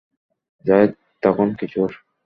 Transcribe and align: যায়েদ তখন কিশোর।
যায়েদ 0.65 0.91
তখন 1.23 1.47
কিশোর। 1.59 1.91